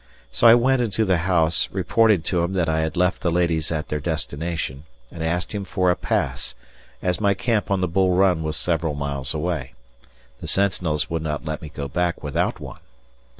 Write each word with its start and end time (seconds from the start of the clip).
So 0.31 0.47
I 0.47 0.55
went 0.55 0.81
into 0.81 1.05
the 1.05 1.19
house, 1.29 1.69
reported 1.71 2.25
to 2.25 2.43
him 2.43 2.53
that 2.53 2.67
I 2.67 2.79
had 2.81 2.97
left 2.97 3.21
the 3.21 3.29
ladies 3.29 3.71
at 3.71 3.89
their 3.89 3.99
destination, 3.99 4.85
and 5.11 5.23
asked 5.23 5.53
him 5.53 5.63
for 5.63 5.91
a 5.91 5.95
pass, 5.95 6.55
as 7.03 7.21
my 7.21 7.35
camp 7.35 7.69
on 7.69 7.81
the 7.81 7.87
Bull 7.87 8.15
Run 8.15 8.41
was 8.41 8.57
several 8.57 8.95
miles 8.95 9.35
away. 9.35 9.75
The 10.39 10.47
sentinels 10.47 11.11
would 11.11 11.21
not 11.21 11.45
let 11.45 11.61
me 11.61 11.69
go 11.69 11.87
back 11.87 12.23
without 12.23 12.59
one. 12.59 12.79